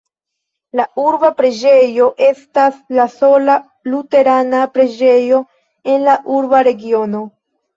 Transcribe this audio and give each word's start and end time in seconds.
La 0.79 0.85
urba 1.03 1.29
preĝejo 1.41 2.07
estas 2.29 2.79
la 2.99 3.05
sola 3.17 3.59
luterana 3.93 4.65
preĝejo 4.79 5.43
en 5.95 6.05
la 6.09 6.17
urba 6.41 6.67
regiono. 6.71 7.23